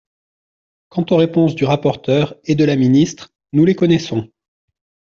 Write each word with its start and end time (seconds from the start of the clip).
Quant 0.89 1.05
aux 1.11 1.15
réponses 1.17 1.53
du 1.53 1.63
rapporteur 1.63 2.33
et 2.45 2.55
de 2.55 2.65
la 2.65 2.75
ministre, 2.75 3.35
nous 3.53 3.65
les 3.65 3.75
connaissons. 3.75 4.31